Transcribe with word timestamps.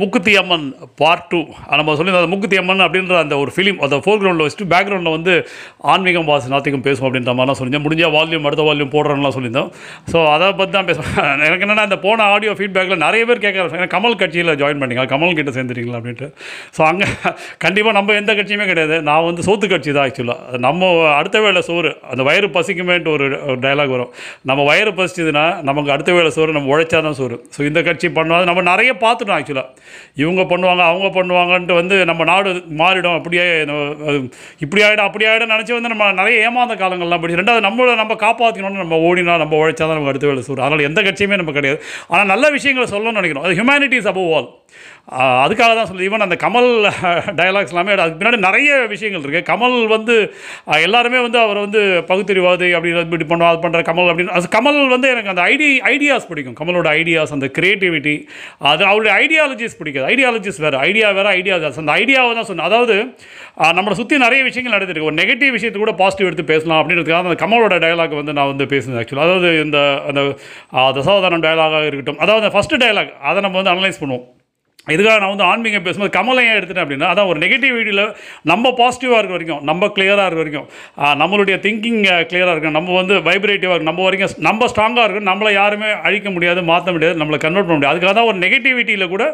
முக்குத்தி 0.00 0.32
அம்மன் 0.38 0.64
part 1.00 1.22
two 1.32 1.38
நம்ம 1.78 1.92
சொல்லியிருந்தோம் 1.98 2.32
முக்குத்தி 2.32 2.56
அம்மன் 2.60 2.82
அப்படின்ற 2.86 3.14
அந்த 3.24 3.34
ஒரு 3.42 3.50
ஃபிலிம் 3.54 3.78
அந்த 3.84 3.96
ஃபோர் 4.04 4.18
கிரவுண்டில் 4.22 4.44
வச்சுட்டு 4.46 4.66
பேக்ரவுண்டில் 4.72 5.14
வந்து 5.14 5.34
ஆன்மீகம் 5.92 6.26
வாசி 6.30 6.50
நாத்திகம் 6.54 6.82
பேசும் 6.86 7.06
அப்படின்ற 7.06 7.32
மாதிரிலாம் 7.36 7.58
சொல்லியிருந்தேன். 7.58 7.84
முடிஞ்சால் 7.86 8.12
வால்யூம் 8.16 8.46
அடுத்த 8.48 8.64
வால்யூம் 8.68 8.90
போடுறோம்லாம் 8.94 9.34
சொல்லியிருந்தோம். 9.36 9.70
ஸோ 10.12 10.18
அதை 10.32 10.48
பற்றி 10.58 10.74
தான் 10.76 10.88
பேசுவேன் 10.90 11.14
எனக்கு 11.46 11.64
என்னென்னா 11.66 11.86
அந்த 11.88 11.98
போன 12.04 12.26
ஆடியோ 12.32 12.52
ஃபீட்பேக்கில் 12.58 13.00
நிறைய 13.04 13.22
பேர் 13.30 13.40
கேட்குறாங்க 13.44 13.88
கமல் 13.94 14.18
கட்சியில் 14.22 14.52
ஜாயின் 14.62 14.82
பண்ணிக்கலாம் 14.82 15.10
கமல் 15.14 15.34
கிட்ட 15.38 15.54
சேர்ந்துட்டீங்களா 15.56 16.00
அப்படின்ட்டு. 16.00 16.28
ஸோ 16.78 16.82
அங்கே 16.90 17.08
கண்டிப்பாக 17.66 17.94
நம்ம 17.98 18.18
எந்த 18.20 18.34
கட்சியுமே 18.40 18.66
கிடையாது. 18.72 18.98
நான் 19.08 19.26
வந்து 19.30 19.44
சோத்து 19.48 19.72
கட்சி 19.74 19.90
தான் 19.96 20.04
ஆக்சுவலாக 20.08 20.62
நம்ம 20.66 20.92
அடுத்த 21.20 21.42
வேளை 21.46 21.62
சோறு 21.70 21.92
அந்த 22.12 22.22
வயிறு 22.30 22.50
பசிக்குமேன்ட்டு 22.58 23.14
ஒரு 23.16 23.28
டைலாக் 23.64 23.94
வரும். 23.96 24.12
நம்ம 24.52 24.60
வயிறு 24.70 24.94
பசிச்சதுன்னா 25.00 25.46
நமக்கு 25.70 25.96
அடுத்த 25.96 26.12
வேளை 26.18 26.32
சோறு 26.38 26.58
நம்ம 26.58 26.74
உழைச்சா 26.76 27.02
தான் 27.08 27.18
சோறு. 27.22 27.38
ஸோ 27.56 27.62
இந்த 27.70 27.82
கட்சி 27.90 28.10
பண்ணுவாங்க. 28.20 28.46
நம்ம 28.52 28.68
நிறைய 28.72 28.92
பார்த்துட்டோம் 29.06 29.38
ஆக்சுவலாக 29.40 29.84
இவங்க 30.22 30.42
பண்ணுவாங்க 30.52 30.82
அவங்க 30.90 31.08
பண்ணுவாங்கன்ட்டு 31.18 31.78
வந்து 31.80 31.98
நம்ம 32.10 32.24
நாடு 32.32 32.50
மாறிடும். 32.82 33.16
அப்படியே 33.20 33.46
இப்படி 34.64 34.82
ஆகிடும் 34.88 35.06
அப்படி 35.08 35.26
ஆகிடும் 35.30 35.52
நினச்சி 35.54 35.74
வந்து 35.78 35.92
நம்ம 35.94 36.10
நிறைய 36.20 36.44
ஏமாந்த 36.48 36.76
காலங்கள்லாம் 36.82 37.22
போயிடுச்சு. 37.22 37.42
ரெண்டாவது 37.42 37.66
நம்மளை 37.68 37.96
நம்ம 38.02 38.16
காப்பாற்றிக்கணும்னு 38.26 38.84
நம்ம 38.84 39.00
ஓடினா 39.08 39.36
நம்ம 39.44 39.56
உழைச்சா 39.62 39.84
தான் 39.84 39.96
நமக்கு 39.96 40.14
அடுத்த 40.14 40.30
வேலை 40.32 40.44
சோறு 40.48 40.66
அதனால் 40.66 40.86
எந்த 40.90 41.02
கட்சியுமே 41.08 41.40
நம்ம 41.42 41.54
கிடையாது. 41.58 41.80
ஆனால் 42.12 42.30
நல்ல 42.34 42.50
விஷயங்களை 42.58 42.88
சொல்லணும்னு 42.94 43.20
நினைக்கிறோம். 43.20 43.46
அது 43.48 43.58
ஹியூமனிட்டிஸ் 43.60 44.10
அபவ் 44.12 44.32
ஆல் 44.38 44.50
அதுக்காக 45.44 45.72
தான் 45.78 45.88
சொல்லி 45.88 46.06
ஈவன் 46.06 46.24
அந்த 46.24 46.36
கமல் 46.44 46.68
டயலாக்ஸ் 47.38 47.72
எல்லாமே 47.72 47.92
அதுக்கு 47.94 48.18
பின்னாடி 48.20 48.38
நிறைய 48.46 48.70
விஷயங்கள் 48.92 49.22
இருக்குது 49.24 49.46
கமல் 49.50 49.76
வந்து 49.92 50.14
எல்லாருமே 50.86 51.18
வந்து 51.26 51.38
அவர் 51.42 51.60
வந்து 51.64 51.80
பகுத்தறிவாதி 52.08 52.68
அப்படி 52.78 52.92
இப்படி 53.04 53.26
பண்ணுவோம் 53.32 53.50
அது 53.52 53.60
பண்ணுற 53.64 53.82
கமல் 53.90 54.10
அப்படின்னு. 54.12 54.34
அது 54.38 54.48
கமல் 54.56 54.78
வந்து 54.94 55.08
எனக்கு 55.14 55.32
அந்த 55.32 55.42
ஐடி 55.52 55.68
ஐடியாஸ் 55.92 56.28
பிடிக்கும். 56.30 56.56
கமலோட 56.60 56.88
ஐடியாஸ் 57.00 57.34
அந்த 57.36 57.48
கிரியேட்டிவிட்டி 57.58 58.14
அது 58.72 58.84
அவருடைய 58.90 59.12
ஐடியாலஜிஸ் 59.22 59.75
பிடிக்காது. 59.78 60.06
ஐடியாலஜிஸ் 60.08 60.58
வேறு 60.58 60.78
ஐடியா 60.82 61.10
வேறு 61.12 61.30
ஐடியாஸ் 61.32 61.52
அந்த 61.76 61.92
ஐடியாவை 61.94 62.32
தான் 62.34 62.48
சொன்னேன். 62.48 62.66
அதாவது 62.66 62.96
நம்மளை 63.72 63.94
சுற்றி 63.94 64.16
நிறைய 64.18 64.42
விஷயங்கள் 64.42 64.76
நடந்துருக்கு. 64.76 65.08
ஒரு 65.08 65.18
நெகட்டிவ் 65.18 65.52
விஷயத்தை 65.52 65.80
கூட 65.80 65.94
பாசிட்டிவ் 65.96 66.26
எடுத்து 66.26 66.44
பேசலாம் 66.46 66.80
அப்படின்றதுக்காக 66.80 67.26
அந்த 67.26 67.40
கமலோட 67.40 67.76
டயலாக் 67.84 68.14
வந்து 68.14 68.32
நான் 68.32 68.46
வந்து 68.46 68.66
பேசினேன் 68.68 69.00
ஆக்சுவலாக 69.00 69.28
அதாவது 69.28 69.50
இந்த 69.62 69.78
அந்த 70.08 70.22
அஹ், 70.76 70.92
தசாவதாரம் 70.96 71.44
டயலாகாக 71.44 71.86
இருக்கட்டும். 71.86 72.20
அதாவது 72.20 72.54
ஃபஸ்ட்டு 72.54 72.82
டயலாக் 72.82 73.12
அதை 73.24 73.40
நம்ம 73.40 73.62
வந்து 73.62 73.74
அனலைஸ் 73.74 74.02
பண்ணுவோம். 74.02 74.26
இதுக்காக 74.94 75.16
நான் 75.22 75.32
வந்து 75.34 75.46
ஆன்மீகம் 75.50 75.84
பேசும்போது 75.86 76.12
கமலை 76.16 76.42
ஏன் 76.48 76.56
எடுத்துட்டேன் 76.58 76.84
அப்படின்னா 76.86 77.06
அதான் 77.12 77.28
ஒரு 77.30 77.38
நெகட்டிவிட்டியில் 77.44 78.02
நம்ம 78.50 78.72
பாசிட்டிவாக 78.80 79.20
இருக்க 79.20 79.34
வரைக்கும் 79.36 79.62
நம்ம 79.70 79.88
கிளியராக 79.96 80.26
இருக்க 80.28 80.42
வரைக்கும் 80.42 80.68
நம்மளுடைய 81.22 81.56
திங்கிங் 81.64 82.00
கிளியராக 82.30 82.54
இருக்கும் 82.54 82.76
நம்ம 82.78 82.94
வந்து 83.00 83.14
வைப்ரேட்டிவாக 83.28 83.74
இருக்கும் 83.74 83.90
நம்ம 83.92 84.04
வரைக்கும் 84.08 84.34
நம்ம 84.48 84.68
ஸ்ட்ராங்காக 84.72 85.06
இருக்கும் 85.06 85.28
நம்மளை 85.30 85.52
யாருமே 85.60 85.90
அழிக்க 86.08 86.30
முடியாது 86.36 86.62
மாற்ற 86.70 86.94
முடியாது 86.96 87.20
நம்மளை 87.22 87.40
கன்வெர்ட் 87.46 87.68
பண்ண 87.68 87.78
முடியாது. 87.78 87.92
அதுக்காக 87.94 88.14
தான் 88.18 88.28
ஒரு 88.30 88.38
நெகட்டிவிட்டியில் 88.44 89.06
கூட 89.14 89.24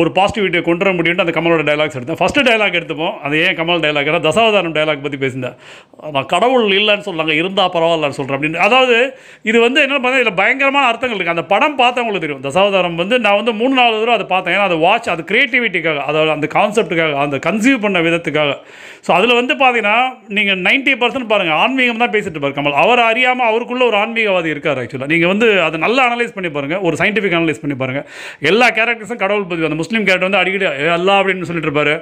ஒரு 0.00 0.12
பாசிட்டிவிட்டியை 0.18 0.62
கொண்டு 0.68 0.84
வர 0.84 0.92
முடியும்னு 0.98 1.24
அந்த 1.26 1.34
கமலோட 1.38 1.64
டைலாக்ஸ் 1.70 1.98
எடுத்தேன். 1.98 2.20
ஃபஸ்ட்டு 2.22 2.46
டைலாக் 2.50 2.78
எடுத்துப்போம். 2.80 3.16
அது 3.26 3.42
ஏன் 3.46 3.58
கமல் 3.60 3.82
டைலாக் 3.86 4.12
தசாவதாரம் 4.28 4.76
டைலாக் 4.78 5.04
பற்றி 5.06 5.20
பேசியிருந்தேன். 5.24 5.58
நான் 6.14 6.30
கடவுள் 6.34 6.66
இல்லைன்னு 6.78 7.06
சொல்கிறாங்க 7.08 7.34
இருந்தால் 7.40 7.72
பரவாயில்லன்னு 7.76 8.18
சொல்கிறேன் 8.20 8.38
அப்படின்னு. 8.38 8.62
அதாவது 8.68 8.96
இது 9.50 9.58
வந்து 9.66 9.80
என்ன 9.86 10.00
பார்த்தா 10.04 10.22
இதில் 10.22 10.38
பயங்கரமான 10.40 10.86
அர்த்தங்கள் 10.92 11.18
இருக்குது 11.18 11.36
அந்த 11.36 11.46
படம் 11.52 11.76
பார்த்தவங்களுக்கு 11.82 12.24
தெரியும். 12.26 12.46
தசாவதாரம் 12.48 12.98
வந்து 13.02 13.18
நான் 13.26 13.38
வந்து 13.42 13.54
மூணு 13.60 13.74
நாலு 13.80 13.94
தடவை 14.00 14.16
அதை 14.18 14.28
பார்த்தேன். 14.34 14.54
ஏன்னா 14.56 14.66
அது 14.70 14.78
வாட்ச் 14.86 14.99
அது 15.06 15.22
கிரியேட்டிவிட்டிக்காக 15.30 15.98
அதாவது 16.10 16.30
அந்த 16.30 16.46
கான்செப்ட்டுக்காக 16.56 17.14
அந்த 17.24 17.36
கன்சீவ் 17.46 17.78
பண்ண 17.84 17.98
விதத்துக்காக. 18.00 18.52
ஸோ 19.06 19.10
அதில் 19.18 19.34
வந்து 19.38 19.54
பார்த்தீங்கன்னா 19.60 19.96
நீங்கள் 20.36 20.58
நைன்ட்டி 20.66 20.94
பர்சன்ட் 21.02 21.28
பாருங்கள் 21.32 21.58
ஆன்மீகம் 21.62 22.02
தான் 22.02 22.12
பேசிட்டு 22.14 22.40
பாரு 22.42 22.54
கமல். 22.58 22.76
அவர் 22.82 23.00
அறியாமல் 23.00 23.48
அவருக்குள்ள 23.50 23.84
ஒரு 23.90 23.96
ஆன்மீகவாதி 23.96 24.48
இருக்கார் 24.54 24.80
ஆக்சுவலாக 24.82 25.10
நீங்கள் 25.12 25.30
வந்து 25.32 25.62
அதை 25.66 25.80
நல்லா 25.86 26.02
அனலைஸ் 26.08 26.34
பண்ணி 26.36 26.50
பாருங்கள் 26.56 26.82
ஒரு 26.88 26.96
சயின்டிஃபிக் 27.02 27.36
அனலைஸ் 27.38 27.62
பண்ணி 27.62 27.76
பாருங்கள் 27.82 28.06
எல்லா 28.50 28.68
கேரக்டர்ஸும் 28.78 29.22
கடவுள் 29.24 29.48
பற்றி 29.50 29.68
அந்த 29.70 29.78
முஸ்லீம் 29.82 30.06
கேரக்டர் 30.08 30.28
வந்து 30.28 30.42
அடிக்கடி 30.42 30.66
எல்லா 30.98 31.16
அப்படின்னு 31.20 31.48
சொல்லிட்டு 31.50 31.70
இருப்பார். 31.70 31.92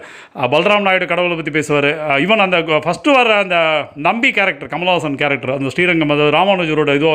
அஹ் 0.40 0.50
பல்ராம் 0.55 0.86
நாயுடு 0.88 1.06
கடவுளை 1.12 1.36
பற்றி 1.36 1.55
பேசுவார். 1.58 1.90
ஈவன் 2.24 2.44
அந்த 2.46 2.58
ஃபஸ்ட்டு 2.86 3.16
வர 3.18 3.36
அந்த 3.44 3.56
நம்பி 4.08 4.30
கேரக்டர் 4.30 4.72
கமலஹாசன் 4.74 5.18
கேரக்டர் 5.22 5.55
அந்த 5.56 5.70
ஸ்ரீரங்கம் 5.74 6.14
அது 6.14 6.30
ராமானுஜரோட 6.39 6.94
இதோ 7.00 7.12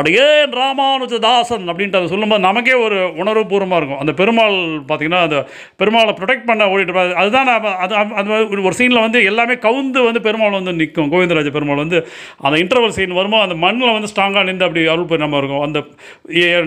அது 0.00 0.10
ஏன் 0.26 0.54
ராமானுஜதாசன் 0.60 1.66
அப்படின்ட்டு 1.70 2.00
அதை 2.00 2.08
சொல்லும்போது 2.14 2.46
நமக்கே 2.48 2.74
ஒரு 2.86 2.98
உணர்வுபூர்வமாக 3.22 3.80
இருக்கும். 3.80 4.00
அந்த 4.04 4.12
பெருமாள் 4.20 4.56
பார்த்திங்கன்னா 4.88 5.22
அந்த 5.24 5.38
பெருமாளை 5.78 6.12
ப்ரொடெக்ட் 6.20 6.46
பண்ண 6.46 6.66
ஓடிட்டு 6.66 6.90
இருப்பாரு. 6.90 7.12
அதுதான் 7.14 7.44
நான் 7.44 7.66
அது 7.78 7.94
அது 8.14 8.30
ஒரு- 8.44 8.64
ஒரு 8.64 8.74
சீனில் 8.78 9.00
வந்து 9.00 9.24
எல்லாமே 9.24 9.56
கவுந்து 9.64 10.00
வந்து 10.04 10.20
பெருமாள் 10.20 10.50
வந்து 10.50 10.72
நிற்கும் 10.72 11.12
கோவிந்தராஜ 11.12 11.50
பெருமாள் 11.50 11.76
வந்து 11.76 11.98
அந்த 12.40 12.56
இன்டர்வல் 12.58 12.96
சீன் 12.96 13.12
வருமோ 13.12 13.40
அந்த 13.40 13.54
மண்ணில் 13.56 13.92
வந்து 13.92 14.10
ஸ்ட்ராங்காக 14.12 14.44
நின்று 14.44 14.66
அப்படி 14.66 14.86
அருள் 14.86 15.10
பெருமா 15.12 15.36
இருக்கும். 15.36 15.60
அந்த 15.60 15.78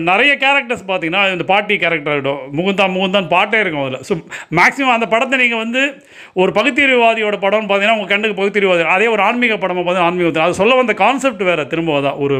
நிறைய 0.02 0.32
கேரக்டர்ஸ் 0.40 0.84
பார்த்தீங்கன்னா 0.88 1.32
இந்த 1.32 1.44
பாட்டி 1.44 1.76
கேரக்டர் 1.76 2.14
ஆகிடும் 2.14 2.40
முகுந்தா 2.52 2.86
முகுந்தான் 2.94 3.28
பாட்டே 3.28 3.60
இருக்கும் 3.60 3.84
அதில். 3.84 4.04
ஸோ 4.08 4.14
மேக்ஸிமம் 4.52 4.94
அந்த 4.96 5.06
படத்தை 5.06 5.38
நீங்கள் 5.38 5.58
வந்து 5.58 5.82
ஒரு 6.34 6.52
பகுத்தறிவாதியோட 6.52 7.36
படம்னு 7.38 7.68
பார்த்தீங்கன்னா 7.68 7.96
உங்கள் 7.96 8.12
கண்ணுக்கு 8.12 8.38
பகுத்தறிவாதி. 8.40 8.84
அதே 8.96 9.06
ஒரு 9.06 9.22
ஆன்மீக 9.22 9.56
படமாக 9.56 9.84
பார்த்தீங்கன்னா 9.84 10.08
ஆன்மீக 10.08 10.40
அது 10.40 10.54
சொல்ல 10.54 10.74
வந்த 10.74 10.94
கான்செப்ட் 10.94 11.42
வேறு 11.42 11.66
திரும்ப 11.66 12.00
தான் 12.00 12.18
ஒரு 12.18 12.36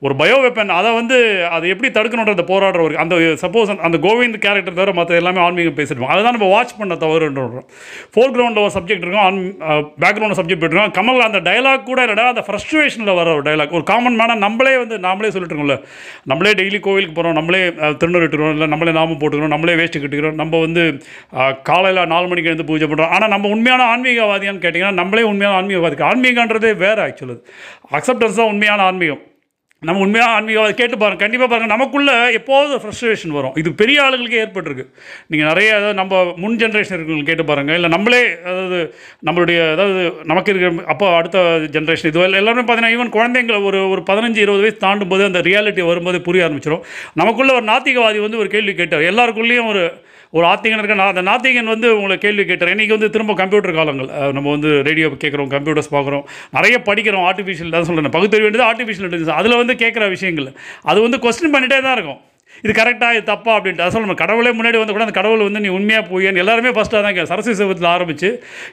ஒரு 0.00 0.14
பயோ 0.14 0.36
வெப்பன் 0.44 0.72
அதை 0.78 0.94
வந்து 0.94 1.18
அதை 1.50 1.66
எப்படி 1.68 1.90
தடுக்கணுன்றத 1.92 2.44
போராடுற 2.46 2.82
ஒரு 2.82 2.98
அந்த 2.98 3.14
சப்போஸ் 3.42 3.78
அந்த 3.78 3.98
கோவிந்த் 3.98 4.38
கேரக்டர் 4.38 4.74
தவிர 4.74 4.92
மற்ற 4.92 5.14
எல்லாமே 5.14 5.40
ஆன்மீகம் 5.56 5.78
பேசிட்டு 5.78 6.08
அதை 6.08 6.20
தான் 6.20 6.34
நம்ம 6.34 6.48
வாட்ச் 6.50 6.74
பண்ண 6.78 6.94
தவறுன்றோம் 7.00 7.52
ஃபோர் 8.14 8.32
கிரவுண்டில் 8.32 8.62
ஒரு 8.62 8.72
சப்ஜெக்ட் 8.74 9.04
இருக்கும். 9.04 9.24
ஆன் 9.26 9.38
பேக்ரவுண்டில் 10.02 10.38
சப்ஜெக்ட் 10.38 10.62
போயிட்டுருக்கோம். 10.62 10.94
கமல் 10.98 11.20
அந்த 11.26 11.38
டைலாக் 11.46 11.86
கூட 11.86 12.00
இல்லைடா 12.04 12.26
அந்த 12.32 12.42
ஃப்ரஸ்ட்ரேஷனில் 12.46 13.12
வர 13.18 13.28
ஒரு 13.34 13.44
டயலாக் 13.46 13.76
ஒரு 13.78 13.86
காமன் 13.90 14.18
மேனாக 14.18 14.38
நம்மளே 14.44 14.74
வந்து 14.78 14.96
நாமளே 15.06 15.30
சொல்லிட்டு 15.30 15.54
இருக்கோம்ல 15.54 15.76
நம்மளே 16.30 16.52
டெய்லி 16.58 16.80
கோவிலுக்கு 16.82 17.16
போகிறோம் 17.16 17.38
நம்மளே 17.38 17.54
அஹ், 17.80 17.96
திருநூறு 18.00 18.26
இல்லை 18.50 18.68
நம்மளே 18.72 18.94
நாமம் 18.94 19.20
போட்டுக்கிறோம் 19.20 19.54
நம்மளே 19.54 19.76
வேஷ்டி 19.80 20.00
கட்டிக்கிறோம் 20.00 20.40
நம்ம 20.42 20.60
வந்து 20.64 20.84
காலையில் 21.64 21.84
நாலு 22.12 22.28
மணிக்கு 22.28 22.50
எழுந்து 22.50 22.68
பூஜை 22.68 22.88
பண்ணுறோம் 22.88 23.14
ஆனால் 23.14 23.32
நம்ம 23.34 23.50
உண்மையான 23.54 23.86
ஆன்மீகவாதியான்னு 23.92 24.64
கேட்டிங்கன்னா 24.64 25.00
நம்மளே 25.00 25.24
உண்மையான 25.30 25.56
ஆன்மீகவாதி 25.60 25.74
ஆன்மீகன்றதே 26.10 26.72
வேறு 26.82 27.02
ஆக்சுவலி 27.06 27.38
அக்செப்டன்ஸ் 27.98 28.40
தான் 28.40 28.52
உண்மையான 28.52 28.80
ஆன்மீகம். 28.88 29.22
நம்ம 29.82 30.02
உண்மையாக 30.04 30.34
ஆன்மீகவாதி 30.36 30.74
கேட்டு 30.76 30.96
பாருங்கள் 31.00 31.22
கண்டிப்பாக 31.22 31.48
பாருங்கள் 31.50 31.72
நமக்குள்ளே 31.72 32.14
எப்போதும் 32.38 32.80
ஃப்ரஸ்ட்ரேஷன் 32.82 33.34
வரும்? 33.38 33.56
இது 33.60 33.70
பெரிய 33.80 33.96
ஆளுகளுக்கு 34.04 34.38
ஏற்பட்டிருக்கு. 34.42 34.84
நீங்கள் 35.30 35.48
நிறைய 35.50 35.68
அதாவது 35.78 35.98
நம்ம 36.00 36.22
முன் 36.42 36.56
ஜென்ரேஷன் 36.62 36.96
இருக்கிறவங்க 36.96 37.28
கேட்டு 37.30 37.44
பாருங்கள் 37.50 37.76
இல்லை 37.78 37.90
நம்மளே 37.94 38.22
அதாவது 38.50 38.78
நம்மளுடைய 39.28 39.58
அதாவது 39.74 40.00
நமக்கு 40.32 40.50
இருக்கிற 40.52 40.70
அப்போ 40.94 41.08
அடுத்த 41.18 41.42
ஜென்ரேஷன் 41.76 42.10
இது 42.12 42.24
எல்லாருமே 42.40 42.64
பார்த்தீங்கன்னா 42.64 42.94
ஈவன் 42.96 43.14
குழந்தைங்களை 43.18 43.60
ஒரு 43.70 43.80
ஒரு 43.92 44.04
பதினஞ்சு 44.10 44.42
இருபது 44.46 44.64
வயசு 44.66 44.84
தாண்டும் 44.86 45.12
போது 45.12 45.28
அந்த 45.30 45.42
ரியாலிட்டி 45.50 45.84
வரும்போது 45.90 46.20
புரிய 46.30 46.46
ஆரம்பிச்சிடும் 46.48 46.84
நமக்குள்ளே 47.22 47.54
ஒரு 47.58 47.66
நாத்திகவாதி 47.72 48.20
வந்து 48.26 48.42
ஒரு 48.44 48.50
கேள்வி 48.56 48.74
கேட்டார். 48.74 49.08
எல்லாருக்குள்ளேயும் 49.12 49.70
ஒரு 49.74 49.84
ஒரு 50.36 50.46
ஆத்திகன் 50.52 50.80
இருக்க? 50.80 50.96
நான் 51.00 51.12
அந்த 51.14 51.24
நாத்திகன் 51.30 51.72
வந்து 51.74 51.88
உங்களை 51.98 52.16
கேள்வி 52.24 52.44
கேட்டுறேன் 52.50 52.74
இன்றைக்கி 52.76 52.94
வந்து 52.96 53.10
திரும்ப 53.16 53.34
கம்ப்யூட்டர் 53.42 53.78
காலங்கள். 53.80 54.08
நம்ம 54.36 54.46
வந்து 54.56 54.70
ரேடியோ 54.88 55.08
கேட்குறோம் 55.24 55.50
கம்ப்யூட்டர்ஸ் 55.56 55.92
பார்க்குறோம். 55.96 56.24
நிறைய 56.58 56.78
படிக்கிறோம் 56.88 57.26
ஆர்டிஃபிஷியல் 57.30 57.74
தான் 57.76 57.88
சொல்கிறேன் 57.90 58.14
பகுத்தறிவு 58.16 58.46
வேண்டியது 58.48 58.68
ஆர்டிஃபிஷியல் 58.70 59.06
இன்டெலிஜென்ஸ் 59.08 59.38
அதில் 59.40 59.60
வந்து 59.62 59.76
கேட்குற 59.84 60.06
விஷயங்கள். 60.16 60.48
அது 60.90 60.98
வந்து 61.06 61.20
கொஸ்டின் 61.26 61.54
பண்ணிகிட்டே 61.56 61.80
தான் 61.86 61.96
இருக்கும். 61.98 62.20
இது 62.64 62.72
கரெக்டாக 62.72 63.14
இது 63.14 63.24
தப்பா 63.24 63.52
அப்படின்ட்டு. 63.56 63.84
அசல் 63.86 64.02
நம்ம 64.02 64.16
கடவுளே 64.16 64.50
முன்னாடி 64.52 64.76
வந்து 64.76 64.92
கூட 64.92 65.04
அந்த 65.04 65.14
கடவுள் 65.14 65.42
வந்து 65.42 65.60
நீ 65.60 65.70
உண்மையாக 65.74 66.04
போயேன்னு 66.06 66.42
எல்லாருமே 66.42 66.70
ஃபஸ்ட்டாக 66.72 67.02
தான் 67.02 67.16
கே- 67.16 67.26
சரஸ்வதி 67.26 67.56
சிவத்தில் 67.60 67.90
ஆரம்பிச்சு 67.92 68.28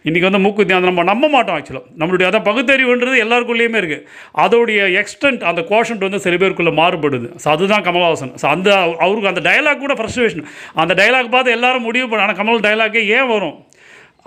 இன்றைக்கி 0.05 0.25
வந்து 0.27 0.39
மூக்கு 0.39 0.66
தியானம் 0.66 0.89
நம்ம 0.89 1.05
நம்ப 1.09 1.29
மாட்டோம் 1.29 1.57
ஆக்சுவலாக 1.57 1.85
நம்மளுடைய 1.99 2.29
அதான் 2.29 2.47
பகுத்தறிவுன்றது 2.47 3.17
எல்லாருக்குள்ளேயுமே 3.23 3.81
இருக்குது 3.81 4.05
அதோடைய 4.39 4.72
எக்ஸ்டென்ட் 5.01 5.43
அந்த 5.43 5.63
கோஷன்ட் 5.69 6.05
வந்து 6.07 6.19
சில 6.19 6.35
பேருக்குள்ளே 6.38 6.73
மாறுபடுது. 6.75 7.01
ஸோ 7.38 7.49
அதுதான் 7.49 7.85
கமல்ஹாசன். 7.85 8.33
ஸோ 8.41 8.47
அந்த 8.47 8.69
அவருக்கு 8.99 9.31
அந்த 9.31 9.43
டயலாக் 9.43 9.77
கூட 9.77 9.93
ஃப்ரஸ்ட்ரேஷன் 9.93 10.45
அந்த 10.75 10.93
டயலாக் 10.95 11.29
பார்த்து 11.29 11.51
எல்லாரும் 11.51 11.81
முடிவு 11.83 12.07
பண்ண 12.07 12.25
ஆனால் 12.25 12.39
கமல் 12.39 12.66
டயலாக்கே 12.66 13.03
ஏன் 13.11 13.27
வரும்? 13.27 13.55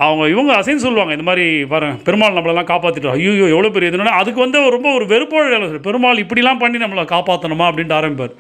அவங்க 0.04 0.24
இவங்க 0.32 0.50
அசைன்னு 0.60 0.82
சொல்லுவாங்க 0.84 1.12
இந்த 1.16 1.26
மாதிரி 1.28 1.44
பாருங்க 1.72 2.02
பெருமாள் 2.06 2.34
நம்மளெல்லாம் 2.36 2.68
காப்பாற்றிட்டோம் 2.70 3.14
ஐயோ 3.18 3.30
எவ்வளோ 3.52 3.68
பெரிய 3.74 3.90
இதுன்னா. 3.90 4.16
அதுக்கு 4.22 4.40
வந்து 4.44 4.58
ரொம்ப 4.74 4.88
ஒரு 4.96 5.04
வெறுப்போட 5.12 5.78
பெருமாள் 5.86 6.20
இப்படிலாம் 6.24 6.60
பண்ணி 6.62 6.78
நம்மளை 6.82 7.04
காப்பாற்றணுமா 7.12 7.66
அப்படின்ட்டு 7.68 7.96
ஆரம்பிப்பார். 7.98 8.34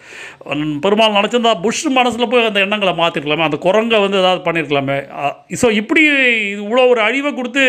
பெருமாள் 0.84 1.16
நினச்சிருந்தா 1.18 1.52
புஷ் 1.64 1.82
மனசில் 1.98 2.30
போய் 2.32 2.48
அந்த 2.48 2.60
எண்ணங்களை 2.66 2.94
மாற்றிருக்கலாமே 3.00 3.46
அந்த 3.48 3.58
குரங்கை 3.66 4.00
வந்து 4.04 4.20
ஏதாவது 4.22 4.42
பண்ணியிருக்கலாமே 4.48 4.98
ஸோ 5.62 5.70
இப்படி 5.80 6.02
இது 6.10 6.26
இவ்வளோ 6.64 6.84
ஒரு 6.92 7.02
அழிவை 7.06 7.32
கொடுத்து 7.38 7.64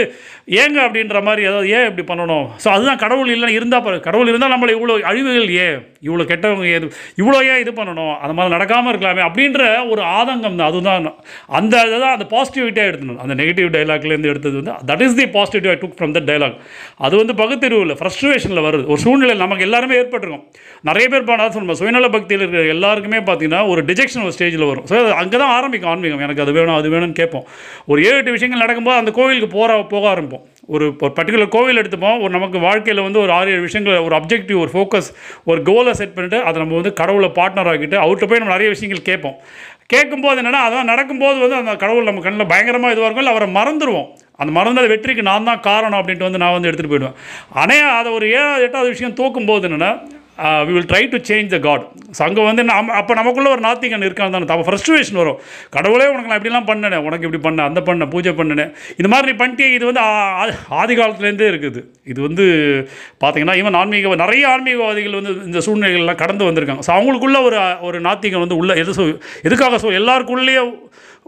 ஏங்க 0.63 0.77
அப்படின்ற 0.87 1.21
மாதிரி 1.27 1.41
ஏதாவது 1.49 1.69
ஏன் 1.77 1.87
இப்படி 1.91 2.05
பண்ணணும்? 2.11 2.45
ஸோ 2.63 2.67
அதுதான் 2.75 3.01
கடவுள் 3.05 3.31
இல்லை 3.35 3.53
இருந்தால் 3.59 3.85
பாரு. 3.87 3.99
கடவுள் 4.09 4.31
இருந்தால் 4.31 4.53
நம்மளை 4.55 4.75
இவ்வளோ 4.77 4.97
அழிவுகள் 5.11 5.49
ஏன்? 5.67 5.79
இவ்வளோ 6.07 6.27
கெட்டவங்க 6.33 6.67
ஏது? 6.75 6.87
இவ்வளோ 7.21 7.39
ஏன் 7.53 7.61
இது 7.63 7.71
பண்ணணும்? 7.79 8.13
அந்த 8.23 8.33
மாதிரி 8.37 8.55
நடக்காமல் 8.57 8.91
இருக்கலாமே 8.93 9.25
அப்படின்ற 9.29 9.61
ஒரு 9.93 10.03
ஆதங்கம் 10.19 10.59
தான். 10.59 10.69
அதுதான் 10.71 11.09
அந்த 11.59 11.75
இதுதான் 11.87 12.15
அந்த 12.17 12.27
பாசிட்டிவிட்டியாக 12.35 12.91
எடுத்துணும் 12.91 13.19
அந்த 13.23 13.33
நெகட்டிவ் 13.41 13.75
டைலாக்லேருந்து 13.77 14.31
எடுத்தது 14.33 14.55
வந்து 14.61 14.75
that 14.91 15.03
is 15.07 15.17
the 15.21 15.27
positive 15.37 15.71
I 15.75 15.77
took 15.83 15.97
from 15.99 16.15
the 16.17 16.23
dialogue 16.31 16.57
அது 17.05 17.13
வந்து 17.21 17.35
பகுத்தறிவில் 17.41 17.95
ஃப்ரஸ்ட்ரேஷனில் 18.01 18.63
வருது. 18.67 18.85
ஒரு 18.93 18.99
சூழ்நிலை 19.05 19.35
நமக்கு 19.43 19.65
எல்லாருமே 19.67 19.95
ஏற்பட்டிருக்கும். 20.01 20.45
நிறைய 20.89 21.05
பேர் 21.13 21.27
பண்ணாத 21.29 21.51
சொல்லுவோம் 21.55 21.79
சுயநல 21.81 22.07
பக்தியில் 22.15 22.43
இருக்கிற 22.43 22.63
எல்லாருக்குமே 22.75 23.19
பார்த்தீங்கன்னா 23.29 23.61
ஒரு 23.71 23.81
டிஜெக்ஷன் 23.89 24.23
ஒரு 24.27 24.33
ஸ்டேஜில் 24.35 24.67
வரும். 24.71 24.85
ஸோ 24.91 24.95
அங்கே 25.21 25.37
தான் 25.43 25.53
ஆரம்பிக்கும் 25.57 25.91
ஆன்மீகம். 25.93 26.23
எனக்கு 26.25 26.43
அது 26.45 26.53
வேணும் 26.57 26.77
அது 26.79 26.87
வேணும்னு 26.93 27.17
கேட்போம். 27.21 27.45
ஒரு 27.91 27.99
ஏழு 28.09 28.17
எட்டு 28.19 28.35
விஷயங்கள் 28.37 28.63
நடக்கும்போது 28.65 28.99
அந்த 29.01 29.11
கோவிலுக்கு 29.17 29.49
போகிற 29.57 29.79
போக 29.93 30.05
ஆரம்பிப்போம். 30.13 30.45
ஒரு 30.75 30.85
ஒரு 31.03 31.11
பர்டிகுலர் 31.17 31.51
கோவில் 31.55 31.81
எடுத்துப்போம். 31.81 32.17
ஒரு 32.23 32.31
நமக்கு 32.37 32.57
வாழ்க்கையில் 32.67 33.05
வந்து 33.07 33.19
ஒரு 33.23 33.31
ஆறு 33.37 33.49
ஏழு 33.55 33.63
விஷயங்கள் 33.67 34.03
ஒரு 34.07 34.15
அப்ஜெக்டிவ் 34.19 34.57
ஒரு 34.63 34.71
ஃபோக்கஸ் 34.75 35.09
ஒரு 35.51 35.59
கோலை 35.69 35.93
செட் 35.99 36.15
பண்ணிட்டு 36.17 36.39
அதை 36.47 36.57
நம்ம 36.63 36.75
வந்து 36.79 36.93
கடவுளை 37.01 37.29
பார்ட்னர் 37.39 37.69
ஆக்கிட்டு 37.73 37.97
அவர்கிட்ட 38.03 38.29
போய் 38.31 38.41
நம்ம 38.43 38.55
நிறைய 38.55 38.69
விஷயங்கள் 38.75 39.07
கேட்போம். 39.09 39.37
கேட்கும்போது 39.89 40.39
என்னென்னா 40.41 40.61
அதெல்லாம் 40.65 40.89
நடக்கும்போது 40.91 41.37
வந்து 41.43 41.57
அந்த 41.59 41.73
கடவுள் 41.83 42.07
நம்ம 42.09 42.23
கண்ணில் 42.23 42.51
பயங்கரமாக 42.51 42.93
இதுவாக 42.93 43.07
இருக்கும் 43.07 43.23
இல்லை 43.25 43.35
அவரை 43.35 43.47
மறந்துடுவோம் 43.57 44.07
அந்த 44.41 44.51
மறந்தது 44.57 44.87
வெற்றிக்கு 44.93 45.23
நான் 45.29 45.47
தான் 45.49 45.61
காரணம் 45.67 45.99
அப்படின்ட்டு 45.99 46.27
வந்து 46.27 46.41
நான் 46.43 46.55
வந்து 46.55 46.69
எடுத்துகிட்டு 46.69 46.93
போயிடுவேன். 46.93 47.15
ஆனால் 47.61 47.93
அதை 47.99 48.09
ஒரு 48.17 48.25
ஏழாவது 48.37 48.65
எட்டாவது 48.67 48.89
விஷயம் 48.95 49.15
தூக்கும்போது 49.19 49.67
என்னென்னா 49.69 49.91
we 50.67 50.71
will 50.71 50.85
try 50.85 51.09
to 51.09 51.17
change 51.29 51.47
the 51.47 51.59
god 51.59 51.85
so 52.17 52.23
அங்கே 52.23 52.43
வந்து 52.43 52.63
நம்ம 52.63 52.93
அப்போ 52.93 53.13
நமக்குள்ள 53.13 53.49
ஒரு 53.49 53.61
நாத்திகன் 53.61 54.05
இருக்கான்னு 54.07 54.31
தானே. 54.31 54.45
அப்போ 54.47 54.65
ஃப்ரஸ்ட்ரேஷன் 54.67 55.13
வரும். 55.13 55.39
கடவுளே 55.69 56.07
உனக்கு 56.07 56.29
நான் 56.29 56.39
இப்படிலாம் 56.39 56.69
பண்ணனே. 56.69 56.97
உனக்கு 56.97 57.25
இப்படி 57.25 57.43
பண்ண 57.43 57.63
அந்த 57.63 57.81
பண்ண 57.81 58.05
பூஜை 58.05 58.31
பண்ணினேன் 58.31 58.71
இந்த 58.97 59.07
மாதிரி 59.07 59.31
நீ 59.31 59.37
பண்ணிட்டு 59.37 59.73
இது 59.73 59.85
வந்து 59.85 60.03
ஆதி 60.69 60.95
காலத்துலேருந்தே 60.95 61.47
இருக்குது. 61.51 61.81
இது 62.03 62.21
வந்து 62.21 62.45
பார்த்தீங்கன்னா 63.21 63.55
இவன் 63.55 63.73
ஆன்மீக 63.73 64.15
நிறைய 64.15 64.47
ஆன்மீகவாதிகள் 64.47 65.19
வந்து 65.21 65.45
இந்த 65.45 65.59
சூழ்நிலைகள்லாம் 65.59 66.15
கடந்து 66.15 66.51
வந்திருக்காங்க. 66.51 66.85
ஸோ 66.87 66.93
அவங்களுக்குள்ள 66.97 67.43
ஒரு 67.43 67.57
ஒரு 67.81 68.01
நாத்திகம் 68.01 68.39
வந்து 68.39 68.55
உள்ள 68.55 68.73
எது 68.75 68.91
சொ- 68.91 69.17
எதுக்காக 69.43 69.77
சொல் 69.77 69.93
எல்லாருக்குள்ளேயே 69.93 70.63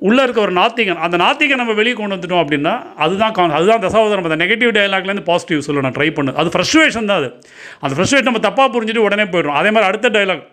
உள்ளே 0.08 0.22
இருக்க 0.26 0.40
ஒரு 0.48 0.54
நாத்திகன் 0.60 1.02
அந்த 1.06 1.16
நாத்திகன் 1.24 1.62
நம்ம 1.62 1.74
வெளியே 1.80 1.96
கொண்டு 1.96 2.16
வந்துட்டோம் 2.16 2.44
அப்படின்னா 2.44 2.74
அதுதான் 3.06 3.34
கான் 3.38 3.58
அதுதான் 3.58 3.84
தசாவதாரம். 3.86 4.28
அந்த 4.30 4.40
நெகட்டிவ் 4.44 4.72
டயலாக்லேருந்து 4.78 5.26
பாசிட்டிவ் 5.32 5.66
சொல்ல 5.66 5.84
நான் 5.86 5.98
ட்ரை 5.98 6.08
பண்ணு. 6.20 6.38
அது 6.42 6.54
ஃப்ரஸ்ட்ரேஷன் 6.54 7.10
தான் 7.12 7.20
அது. 7.22 7.30
அந்த 7.84 7.94
ஃப்ரஸ்ட்ரேஷன் 7.98 8.30
நம்ம 8.30 8.42
தப்பாக 8.48 8.70
புரிஞ்சுட்டு 8.76 9.06
உடனே 9.08 9.26
போயிடும் 9.34 9.60
அதே 9.62 9.72
மாதிரி 9.76 9.90
அடுத்த 9.90 10.10
டயலாக் 10.16 10.46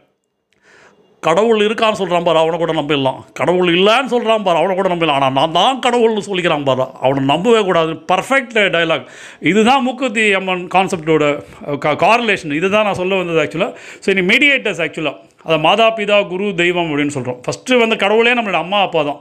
கடவுள் 1.23 1.63
இருக்கான்னு 1.67 1.99
சொல்கிறான் 2.01 2.27
பாரு 2.27 2.39
அவனை 2.41 2.57
கூட 2.63 2.73
நம்பிடலாம். 2.79 3.21
கடவுள் 3.39 3.71
இல்லைன்னு 3.77 4.11
சொல்கிறான் 4.15 4.45
பாரு 4.47 4.59
அவனை 4.61 4.75
கூட 4.79 4.89
நம்பிடலாம். 4.93 5.19
ஆனால் 5.21 5.35
நான் 5.39 5.55
தான் 5.59 5.81
கடவுள்னு 5.87 6.27
சொல்லிக்கிறான் 6.29 6.67
பாரு 6.69 6.85
அவனை 7.05 7.23
நம்பவே 7.31 7.63
கூடாது. 7.69 7.93
பர்ஃபெக்ட் 8.11 8.59
டயலாக் 8.75 9.07
இதுதான் 9.51 9.83
மூக்குத்தி 9.87 10.25
அம்மன் 10.41 10.65
கான்செப்டோட 10.75 11.25
காரலேஷன் 12.05 12.57
இதுதான் 12.61 12.87
நான் 12.89 13.01
சொல்ல 13.03 13.21
வந்தது 13.23 13.41
ஆக்சுவலாக 13.45 13.73
ஸோ 14.05 14.11
இனி 14.15 14.25
மீடியேட்டர்ஸ் 14.33 14.83
ஆக்சுவலாக 14.87 15.17
அதை 15.49 15.59
மாதா 15.69 15.89
பிதா 15.99 16.19
குரு 16.35 16.47
தெய்வம் 16.63 16.91
அப்படின்னு 16.91 17.17
சொல்கிறோம் 17.17 17.41
ஃபஸ்ட்டு 17.47 17.81
வந்து 17.85 17.99
கடவுளே 18.05 18.37
நம்மளோட 18.39 18.61
அம்மா 18.67 18.81
அப்பா 18.87 19.03
தான். 19.11 19.21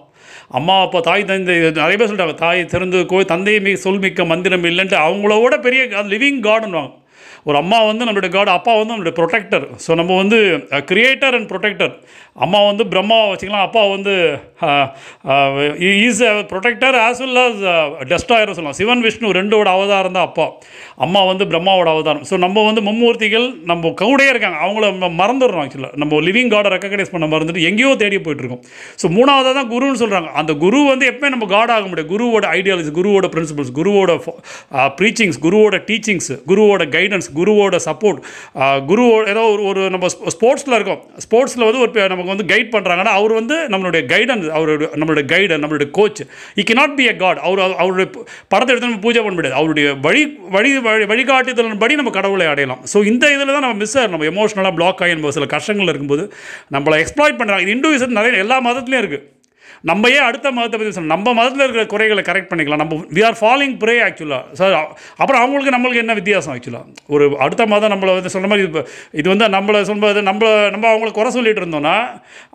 அம்மா 0.51 0.75
அப்பா 0.81 0.99
தாய் 0.99 1.25
தந்தை 1.25 1.55
நிறைய 1.77 1.95
பேர் 1.97 2.09
சொல்லிட்டாங்க 2.09 2.37
தாய் 2.37 2.61
திறந்து 2.65 2.99
கோய் 3.05 3.31
மிக 3.59 3.75
சொல் 3.75 3.83
சொல்மிக்க 3.85 4.25
மந்திரம் 4.25 4.65
இல்லைன்ட்டு 4.65 4.99
அவங்களோட 4.99 5.55
பெரிய 5.59 5.83
லிவிங் 6.07 6.41
காடுன்னுவாங்க 6.43 6.93
ஒரு 7.43 7.57
அம்மா 7.57 7.79
வந்து 7.85 8.05
நம்மளுடைய 8.05 8.31
கார்டு 8.31 8.51
அப்பா 8.51 8.73
வந்து 8.73 8.93
நம்மளுடைய 8.93 9.15
ப்ரொடெக்டர் 9.15 9.65
ஸோ 9.87 9.95
நம்ம 9.95 10.15
வந்து 10.15 10.37
கிரியேட்டர் 10.85 11.35
அண்ட் 11.35 11.49
ப்ரொடெக்டர் 11.49 11.93
அம்மா 12.43 12.59
வந்து 12.67 12.83
பிரம்மாவை 12.93 13.27
வச்சுக்கலாம் 13.31 13.65
அப்பா 13.65 13.81
வந்து 13.95 14.13
is 16.05 16.21
protector 16.49 16.95
as 17.03 17.21
well 17.23 17.39
as 17.43 17.61
destroyer 18.09 18.51
சொல்லலாம். 18.55 18.77
சிவன் 18.79 19.03
விஷ்ணு 19.05 19.29
ரெண்டோட 19.37 19.67
அவதாரம் 19.75 20.15
தான் 20.17 20.27
அப்பா. 20.29 20.45
அம்மா 21.05 21.21
வந்து 21.29 21.43
பிரம்மாவோட 21.51 21.89
அவதாரம். 21.95 22.23
ஸோ 22.29 22.37
நம்ம 22.45 22.63
வந்து 22.69 22.81
மும்மூர்த்திகள் 22.87 23.45
நம்ம 23.71 23.91
கவுடே 24.01 24.25
இருக்காங்க. 24.31 24.57
அவங்கள 24.65 24.89
நம்ம 24.95 25.11
மறந்துடுறோம் 25.21 25.63
ஆக்சுவலாக 25.63 26.01
நம்ம 26.03 26.19
லிவிங் 26.27 26.51
காடை 26.55 26.71
ரெக்கக்னைஸ் 26.75 27.13
பண்ண 27.13 27.29
மறந்துட்டு 27.35 27.63
எங்கேயோ 27.69 27.91
தேடி 28.03 28.19
போயிட்டுருக்கோம். 28.25 28.63
ஸோ 29.03 29.11
மூணாவதாக 29.17 29.53
தான் 29.59 29.71
குருன்னு 29.73 30.01
சொல்கிறாங்க 30.03 30.31
அந்த 30.41 30.55
குரு 30.65 30.81
வந்து 30.91 31.07
எப்பவுமே 31.11 31.31
நம்ம 31.35 31.47
காட் 31.55 31.73
ஆக 31.77 31.87
முடியாது. 31.91 32.09
குருவோட 32.13 32.45
ஐடியாலஜி 32.59 32.93
குருவோட 32.99 33.29
பிரின்சிபல்ஸ் 33.37 33.73
குருவோட 33.79 34.19
ப்ரீச்சிங்ஸ் 34.99 35.39
குருவோட 35.47 35.81
டீச்சிங்ஸ் 35.89 36.31
குருவோட 36.51 36.83
கைடன்ஸ் 36.97 37.31
குருவோட 37.39 37.75
சப்போர்ட் 37.87 38.21
குருவோட 38.91 39.25
ஏதோ 39.35 39.45
ஒரு 39.55 39.65
ஒரு 39.71 39.81
நம்ம 39.95 40.05
ஸ்போர்ட்ஸில் 40.37 40.77
இருக்கோம். 40.79 41.01
ஸ்போர்ட்ஸில் 41.27 41.67
வந்து 41.69 41.83
ஒரு 41.85 42.09
நம்ம 42.11 42.23
நமக்கு 42.25 42.35
வந்து 42.35 42.51
கைட் 42.53 42.73
பண்ணுறாங்கன்னா 42.75 43.13
அவர் 43.19 43.33
வந்து 43.39 43.55
நம்மளுடைய 43.73 44.01
கைடன்ஸ் 44.13 44.47
அவருடைய 44.57 44.87
நம்மளுடைய 45.01 45.25
கைடன் 45.33 45.61
நம்மளுடைய 45.63 45.89
coach 45.97 46.21
he 46.61 46.63
not 46.79 46.95
be 46.99 47.05
a 47.11 47.15
god 47.23 47.39
அவர் 47.47 47.61
அவருடைய 47.83 48.07
படத்தை 48.53 48.71
எடுத்து 48.73 48.89
நம்ம 48.89 49.03
பூஜை 49.05 49.21
பண்ண 49.25 49.35
முடியாது. 49.37 49.57
அவருடைய 49.61 49.87
வழி 50.07 50.23
வழி 50.55 50.71
வழி 50.87 51.05
வழிகாட்டுதலின் 51.11 51.83
படி 51.83 51.99
நம்ம 52.01 52.13
கடவுளை 52.17 52.47
அடையலாம். 52.53 52.81
ஸோ 52.93 52.97
இந்த 53.11 53.25
இதில் 53.35 53.55
தான் 53.55 53.65
நம்ம 53.67 53.79
மிஸ் 53.83 53.97
ஆகிறோம் 53.97 54.15
நம்ம 54.15 54.29
எமோஷனலாக 54.33 54.75
பிளாக் 54.79 55.03
ஆகி 55.05 55.17
நம்ம 55.19 55.33
சில 55.37 55.47
கஷ்டங்கள் 55.55 55.91
இருக்கும்போது 55.93 56.25
நம்மளை 56.75 56.99
எக்ஸ்ப்ளாய்ட் 57.05 57.39
பண்ணுறாங்க 57.41 57.75
இந்துவிசம் 57.77 58.19
நிறைய 58.19 58.45
எல்லா 58.45 58.59
மதத்துலேயும் 58.69 59.03
இருக்குது 59.05 59.23
நம்ம 59.91 60.09
ஏன் 60.17 60.25
அடுத்த 60.29 60.47
மதத்தை 60.57 60.77
பற்றி 60.79 60.93
சொல்லணும் 60.95 61.15
நம்ம 61.15 61.33
மதத்தில் 61.39 61.65
இருக்கிற 61.65 61.85
குறைகளை 61.93 62.23
கரெக்ட் 62.29 62.49
பண்ணிக்கலாம். 62.51 62.81
நம்ம 62.83 62.99
வி 63.17 63.23
ஆர் 63.29 63.37
ஃபாலோயிங் 63.41 63.75
ப்ரே 63.83 63.95
ஆக்சுவலாக 64.07 64.59
சார் 64.61 64.75
அப்புறம் 65.21 65.39
அவங்களுக்கு 65.41 65.73
நம்மளுக்கு 65.75 66.03
என்ன 66.03 66.15
வித்தியாசம் 66.21 66.53
ஆக்சுவலாக 66.55 67.05
ஒரு 67.15 67.27
அடுத்த 67.45 67.65
மதம் 67.73 67.93
நம்மளை 67.95 68.13
வந்து 68.19 68.33
சொன்ன 68.35 68.49
மாதிரி 68.51 68.65
இப்போ 68.69 68.83
இது 69.19 69.27
வந்து 69.33 69.47
நம்மளை 69.57 69.81
சொல்லும்போது 69.89 70.23
நம்ம 70.29 70.51
நம்ம 70.75 70.85
அவங்கள 70.93 71.11
குறை 71.19 71.31
சொல்லிட்டு 71.37 71.63
இருந்தோம்னா 71.63 71.95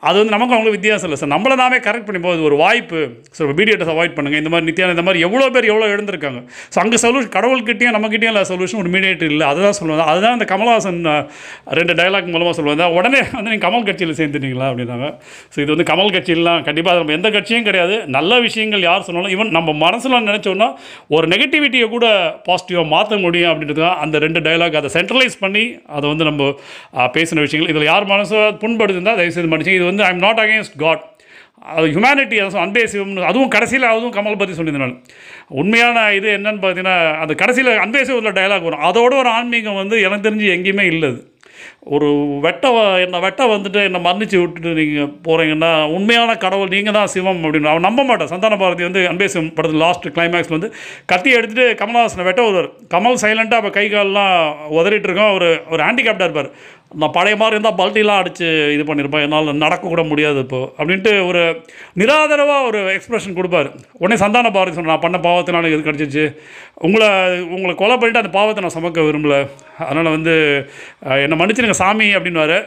அது 0.08 0.16
வந்து 0.20 0.34
நமக்கு 0.36 0.54
அவங்களுக்கு 0.54 0.78
வித்தியாசம் 0.78 1.08
இல்லை. 1.08 1.20
சார் 1.22 1.32
நம்மளை 1.34 1.56
நாமே 1.62 1.78
கரெக்ட் 1.86 2.08
பண்ணும்போது 2.08 2.40
ஒரு 2.48 2.58
வாய்ப்பு. 2.64 3.00
ஸோ 3.36 3.50
மீடியேட்டர்ஸ் 3.60 3.92
அவாய்ட் 3.94 4.16
பண்ணுங்கள் 4.18 4.42
இந்த 4.42 4.52
மாதிரி 4.52 4.68
நித்தியான 4.70 4.94
இந்த 4.96 5.04
மாதிரி 5.08 5.24
எவ்வளோ 5.28 5.48
பேர் 5.56 5.70
எவ்வளோ 5.72 5.88
எழுந்திருக்காங்க. 5.94 6.40
ஸோ 6.74 6.78
அங்கே 6.84 7.00
சொல்யூஷன் 7.04 7.34
கடவுள்கிட்டயும் 7.38 7.94
நம்மகிட்டயும் 7.96 8.32
இல்லை 8.34 8.44
சொல்யூஷன் 8.52 8.80
ஒரு 8.82 8.92
மீடியேட்டர் 8.96 9.30
இல்லை. 9.34 9.46
அதுதான் 9.52 9.76
சொல்லுவாங்க. 9.80 10.06
அதுதான் 10.12 10.36
அந்த 10.38 10.46
கமல்ஹாசன் 10.52 11.00
ரெண்டு 11.80 11.94
டைலாக் 12.00 12.32
மூலமாக 12.34 12.54
சொல்லுவாங்க. 12.58 12.86
உடனே 12.98 13.22
வந்து 13.36 13.48
நீங்கள் 13.52 13.66
கமல் 13.66 13.86
கட்சியில் 13.88 14.16
சேர்ந்துட்டீங்களா? 14.20 14.68
அப்படின்னாங்க. 14.72 15.08
ஸோ 15.54 15.58
இது 15.64 15.70
வந்து 15.74 15.88
கமல் 15.92 16.12
கட்சியிலாம் 16.16 16.62
கண்டிப்பாக 16.68 16.99
நம்ம 17.00 17.16
எந்த 17.18 17.28
கட்சியும் 17.36 17.66
கிடையாது. 17.68 17.96
நல்ல 18.16 18.40
விஷயங்கள் 18.46 18.86
யார் 18.88 19.06
சொன்னாலும் 19.08 19.32
ஈவன் 19.34 19.54
நம்ம 19.58 19.76
மனசில் 19.84 20.16
நினச்சோன்னா 20.30 20.68
ஒரு 21.16 21.26
நெகட்டிவிட்டியை 21.34 21.88
கூட 21.96 22.06
பாசிட்டிவாக 22.48 22.86
மாற்ற 22.94 23.18
முடியும் 23.26 23.52
அப்படின்றது 23.52 23.82
தான் 23.86 24.00
அந்த 24.06 24.18
ரெண்டு 24.26 24.42
டைலாக் 24.48 24.80
அதை 24.82 24.90
சென்ட்ரலைஸ் 24.98 25.36
பண்ணி 25.44 25.64
அதை 25.98 26.06
வந்து 26.12 26.28
நம்ம 26.30 26.50
பேசின 27.16 27.46
விஷயங்கள். 27.46 27.72
இதில் 27.74 27.90
யார் 27.92 28.12
மனசு 28.14 28.36
புண்படுதுன்னா 28.64 29.14
தயவுசெய்து 29.20 29.52
மன்னிச்சு 29.52 29.78
இது 29.78 29.86
வந்து 29.92 30.04
I 30.08 30.12
am 30.16 30.26
not 30.26 30.42
against 30.44 30.76
god 30.84 31.04
அது 31.70 31.86
ஹியூமனிட்டி 31.94 32.36
அது 32.42 32.58
அன்பே 32.64 32.82
அதுவும் 33.30 33.50
கடைசியில் 33.54 33.90
அதுவும் 33.90 34.14
கமல் 34.14 34.38
பற்றி 34.40 34.54
சொல்லியிருந்தேன் 34.58 34.86
நான். 34.86 35.00
உண்மையான 35.60 36.04
இது 36.18 36.28
என்னன்னு 36.36 36.62
பார்த்தீங்கன்னா 36.62 36.94
அந்த 37.22 37.32
கடைசியில் 37.42 37.70
அன்பேசிவ் 37.84 38.18
உள்ள 38.20 38.30
டயலாக் 38.38 38.66
வரும். 38.68 38.86
அதோட 38.88 39.12
ஒரு 39.22 39.30
ஆன்மீகம் 39.38 39.80
வந்து 39.80 39.96
எனக்கு 40.06 40.26
தெரிஞ்சு 40.28 40.48
எங்கேயுமே 40.56 40.86
இல்லை 40.92 41.10
ஒரு 41.94 42.08
வெட்ட 42.44 42.68
என்னை 43.04 43.18
வெட்ட 43.26 43.42
வந்துட்டு 43.52 43.80
என்னை 43.88 44.00
மன்னிச்சு 44.06 44.36
விட்டுட்டு 44.40 44.72
நீங்கள் 44.80 45.10
போகிறீங்கன்னா 45.26 45.70
உண்மையான 45.96 46.36
கடவுள் 46.44 46.74
நீங்கள் 46.74 46.96
தான் 46.98 47.12
சிவம் 47.14 47.42
அப்படின்னு. 47.44 47.70
அவன் 47.72 47.86
நம்ப 47.88 48.00
மாட்டான். 48.10 48.32
சந்தான 48.34 48.58
பாரதி 48.62 48.86
வந்து 48.88 49.02
அன்பே 49.12 49.28
சிவம் 49.34 49.54
படத்தில் 49.58 49.84
லாஸ்ட் 49.84 50.08
கிளைமேக்ஸில் 50.16 50.56
வந்து 50.58 50.72
கத்தி 51.12 51.32
எடுத்துட்டு 51.38 51.66
கமல்ஹாசனை 51.82 52.26
வெட்ட 52.28 52.42
வருவார். 52.48 52.70
கமல் 52.96 53.22
சைலண்ட்டாக 53.24 53.62
அப்போ 53.62 53.72
கை 53.78 53.86
கால்லாம் 53.94 54.36
உதறிட்டு 54.78 55.08
இருக்கோம். 55.10 55.32
அவர் 55.34 55.48
ஒரு 55.72 55.82
ஹேண்டிகேப்டாக 55.86 56.28
இருப்பார். 56.28 56.52
நான் 57.00 57.12
பழைய 57.16 57.34
மாதிரி 57.40 57.54
இருந்தால் 57.56 57.76
பல்ட்டிலாம் 57.80 58.20
அடித்து 58.20 58.46
இது 58.74 58.84
பண்ணியிருப்பேன் 58.86 59.24
என்னால் 59.26 59.50
நடக்கக்கூட 59.64 60.02
முடியாது 60.08 60.38
இப்போது 60.44 60.70
அப்படின்ட்டு 60.78 61.12
ஒரு 61.26 61.42
நிராதரவாக 62.00 62.68
ஒரு 62.70 62.80
எக்ஸ்பிரஷன் 62.94 63.36
கொடுப்பாரு. 63.36 63.68
உடனே 64.02 64.16
சந்தான 64.22 64.50
பாரதி 64.56 64.76
சொன்ன 64.76 64.92
நான் 64.92 65.04
பண்ண 65.04 65.18
பாவத்தினால 65.28 65.70
இது 65.72 65.80
கிடச்சிச்சு 65.88 66.24
உங்களை 66.88 67.08
உங்களை 67.54 67.74
கொலை 67.82 67.96
பண்ணிட்டு 67.96 68.22
அந்த 68.22 68.34
பாவத்தை 68.38 68.64
நான் 68.64 68.76
சமக்க 68.78 69.06
விரும்பல. 69.08 69.38
அதனால் 69.88 70.14
வந்து 70.16 70.34
என்னை 71.24 71.38
மன்னிச்சிருங்க 71.42 71.78
சாமி 71.84 72.08
அப்படின்னுவாரு. 72.18 72.58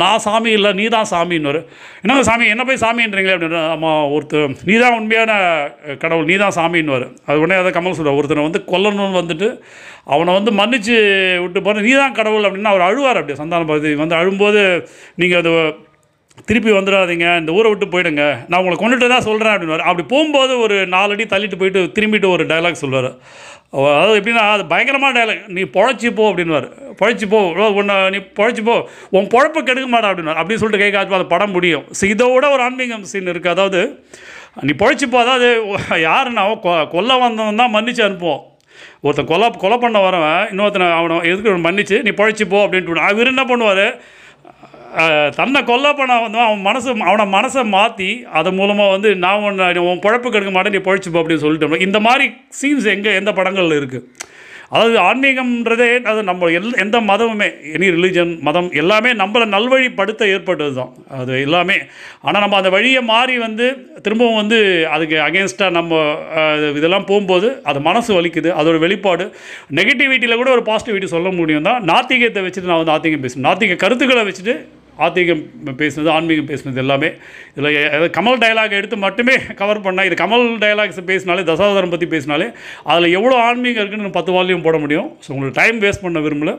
நான் 0.00 0.22
சாமி 0.26 0.50
இல்லை 0.58 0.70
நீ 0.80 0.84
தான் 0.94 1.08
சாமின்னுவார். 1.12 1.60
என்னங்க 2.02 2.24
சாமி 2.28 2.44
என்ன 2.54 2.64
போய் 2.68 2.82
சாமின்றீங்களே 2.84 3.34
அப்படின்னு 3.36 3.60
ஆமாம் 3.74 4.04
ஒருத்தர் 4.16 4.54
நீ 4.68 4.74
தான் 4.84 4.96
உண்மையான 4.98 5.32
கடவுள் 6.04 6.28
நீ 6.30 6.36
தான் 6.44 6.56
சாமின்னுவார். 6.58 7.06
அது 7.28 7.40
உடனே 7.42 7.58
அதை 7.62 7.72
கமல் 7.78 7.96
சொல்கிறார் 7.98 8.18
ஒருத்தனை 8.20 8.46
வந்து 8.48 8.62
கொல்லணும்னு 8.72 9.20
வந்துட்டு 9.22 9.50
அவனை 10.14 10.32
வந்து 10.38 10.52
மன்னிச்சு 10.60 10.96
விட்டு 11.44 11.60
போகிற 11.60 11.82
நீ 11.86 11.92
தான் 12.02 12.16
கடவுள் 12.18 12.46
அப்படின்னு 12.46 12.72
அவர் 12.72 12.88
அழுவார் 12.88 13.20
அப்படியே 13.20 13.40
சந்தான 13.42 13.66
பகுதி 13.70 13.90
வந்து 14.02 14.18
அழும்போது 14.20 14.62
நீங்கள் 15.22 15.40
அது 15.42 15.52
திருப்பி 16.46 16.70
வந்துடாதீங்க 16.70 17.38
இந்த 17.38 17.52
ஊரை 17.52 17.72
விட்டு 17.72 17.86
போயிடுங்க. 17.86 18.46
நான் 18.48 18.60
உங்களை 18.60 18.76
கொண்டுட்டு 18.80 19.08
தான் 19.08 19.20
சொல்கிறேன் 19.20 19.52
அப்படின்னு 19.52 19.78
அப்படி 19.78 20.06
போகும்போது 20.08 20.58
ஒரு 20.58 20.86
நாலு 20.86 21.12
அடி 21.12 21.24
தள்ளிட்டு 21.24 21.58
போயிட்டு 21.58 21.92
திரும்பிட்டு 21.96 22.28
ஒரு 22.28 22.44
டைலாக் 22.44 22.82
சொல்லுவார். 22.82 23.10
அதாவது 23.72 24.20
எப்படின்னா 24.20 24.44
அது 24.54 24.66
பயங்கரமான 24.66 25.12
டைலாக் 25.18 25.48
நீ 25.48 25.62
பொழைச்சி 25.62 26.10
போ 26.14 26.32
அப்படின்னுவார். 26.32 26.68
பொழைச்சி 27.00 27.28
போ 27.28 27.40
உன்னை 27.70 28.10
நீ 28.10 28.16
பொழைச்சி 28.16 28.64
போ. 28.64 28.88
உன் 29.10 29.26
பொழப்பு 29.26 29.60
கெடுக்க 29.62 29.88
மாட்டா 29.96 30.10
அப்படின்னு 30.10 30.38
அப்படின்னு 30.40 30.62
சொல்லிட்டு 30.62 30.84
கை 30.84 30.90
காட்சி 30.90 31.14
அது 31.14 31.26
படம் 31.26 31.50
முடியும். 31.50 31.84
ஸோ 32.00 32.04
இதோட 32.04 32.50
ஒரு 32.50 32.62
ஆன்மீகம் 32.62 33.02
சீன் 33.02 33.26
இருக்குது 33.26 33.48
அதாவது 33.48 33.82
நீ 34.60 34.72
பொழைச்சி 34.78 35.06
போ. 35.10 35.18
அதாவது 35.18 35.48
யாருன்னா 36.08 36.44
கொ- 36.62 36.88
கொல்ல 36.88 37.16
வந்தவன் 37.16 37.56
தான் 37.56 37.74
மன்னிச்சு 37.74 38.06
அனுப்புவோம் 38.08 38.42
ஒருத்தன் 39.00 39.26
கொலை 39.26 39.50
கொலை 39.58 39.76
பண்ண 39.78 39.98
வரவன் 39.98 40.50
இன்னொருத்தனை 40.52 40.92
அவனை 40.92 41.16
எதுக்கு 41.30 41.50
மன்னிச்சு? 41.50 42.02
நீ 42.02 42.10
பொழைச்சி 42.10 42.48
போ 42.48 42.66
அப்படின்ட்டு 42.66 43.08
அவர் 43.10 43.26
என்ன 43.26 43.44
பண்ணுவார்? 43.44 43.84
தன்னை 45.38 45.60
கொல்ல 45.70 45.92
பண்ண 45.98 46.14
வந்து 46.24 46.40
அவன் 46.46 46.66
மனசு 46.68 46.90
அவனை 47.10 47.26
மனசை 47.36 47.62
மாற்றி 47.76 48.10
அது 48.40 48.50
மூலமாக 48.58 48.94
வந்து 48.94 49.10
நான் 49.24 49.46
ஒன்று 49.48 49.86
உன் 49.90 50.04
பொழப்பு 50.06 50.28
கெடுக்க 50.30 50.52
மாட்டேன் 50.56 50.76
நீ 50.76 50.82
பொழைச்சிப்போ 50.88 51.22
அப்படின்னு 51.22 51.44
சொல்லிட்டு 51.46 51.86
இந்த 51.88 52.00
மாதிரி 52.08 52.28
சீன்ஸ் 52.60 52.92
எங்கே 52.96 53.18
எந்த 53.20 53.32
படங்களில் 53.38 53.80
இருக்குது 53.80 54.06
அதாவது 54.74 54.96
ஆன்மீகம்ன்றதே 55.06 55.88
அது 56.10 56.20
நம்ம 56.28 56.48
எல் 56.58 56.74
எந்த 56.82 56.96
மதமுமே 57.08 57.48
எனி 57.76 57.86
ரிலீஜன் 57.94 58.32
மதம் 58.48 58.68
எல்லாமே 58.80 59.10
நம்மளை 59.20 59.46
நல்வழிப்படுத்த 59.54 60.28
ஏற்பட்டது 60.34 60.74
தான் 60.76 60.92
அது 61.20 61.32
எல்லாமே. 61.46 61.78
ஆனால் 62.26 62.42
நம்ம 62.44 62.58
அந்த 62.60 62.70
வழியை 62.76 63.00
மாறி 63.10 63.34
வந்து 63.46 63.66
திரும்பவும் 64.04 64.38
வந்து 64.42 64.58
அதுக்கு 64.96 65.16
அகேன்ஸ்டாக 65.26 65.76
நம்ம 65.78 65.98
இதெல்லாம் 66.80 67.08
போகும்போது 67.10 67.48
அது 67.70 67.80
மனசு 67.88 68.10
வலிக்குது. 68.18 68.50
அதோட 68.60 68.78
வெளிப்பாடு 68.86 69.26
நெகட்டிவிட்டியில் 69.78 70.40
கூட 70.42 70.52
ஒரு 70.56 70.64
பாசிட்டிவிட்டி 70.70 71.10
சொல்ல 71.16 71.30
முடியும் 71.40 71.68
தான் 71.70 71.82
நாத்திகத்தை 71.92 72.44
வச்சுட்டு 72.46 72.70
நான் 72.72 72.80
வந்து 72.82 72.94
நாத்திகம் 72.94 73.24
பேசுவேன். 73.26 73.48
நாத்திக 73.48 73.80
கருத்துக்களை 73.84 74.24
வச்சுட்டு 74.28 74.56
ஆத்திகம் 75.06 75.42
பேசுனது 75.80 76.10
ஆன்மீகம் 76.16 76.50
பேசுனது 76.50 76.82
எல்லாமே. 76.84 77.10
இதில் 77.56 78.12
கமல் 78.18 78.40
டயலாக் 78.44 78.78
எடுத்து 78.80 78.96
மட்டுமே 79.06 79.36
கவர் 79.60 79.84
பண்ணால் 79.86 80.08
இது 80.08 80.16
கமல் 80.24 80.46
டயலாக்ஸ் 80.64 81.00
பேசினாலே 81.10 81.44
தசாவதாரம் 81.50 81.92
பற்றி 81.94 82.08
பேசினாலே 82.14 82.48
அதில் 82.92 83.14
எவ்வளோ 83.18 83.36
ஆன்மீகம் 83.48 83.82
இருக்குன்னு 83.84 84.16
பத்து 84.18 84.32
வால்யூம் 84.36 84.66
போட 84.68 84.78
முடியும். 84.84 85.10
ஸோ 85.24 85.30
உங்களுக்கு 85.34 85.58
டைம் 85.60 85.78
வேஸ்ட் 85.84 86.04
பண்ண 86.06 86.20
விரும்பல. 86.26 86.54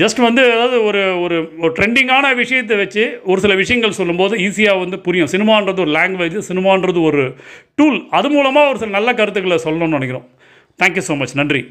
ஜஸ்ட் 0.00 0.20
வந்து 0.26 0.42
அதாவது 0.54 0.76
ஒரு 0.86 1.02
ஒரு 1.24 1.36
ஒரு 1.62 1.70
ட்ரெண்டிங்கான 1.76 2.32
விஷயத்தை 2.40 2.76
வச்சு 2.80 3.02
ஒரு 3.30 3.38
சில 3.44 3.54
விஷயங்கள் 3.60 3.98
சொல்லும்போது 3.98 4.34
ஈஸியாக 4.46 4.82
வந்து 4.84 4.96
புரியும். 5.06 5.30
சினிமான்றது 5.34 5.82
ஒரு 5.84 5.92
லாங்குவேஜ் 5.98 6.36
சினிமான்றது 6.50 7.02
ஒரு 7.10 7.22
டூல் 7.80 7.98
அது 8.18 8.30
மூலமாக 8.36 8.70
ஒரு 8.72 8.80
சில 8.82 8.92
நல்ல 8.98 9.12
கருத்துக்களை 9.20 9.58
சொல்லணும்னு 9.66 9.98
நினைக்கிறோம். 9.98 10.26
தேங்க்யூ 10.82 11.04
ஸோ 11.10 11.16
மச் 11.22 11.36
நன்றி. 11.40 11.62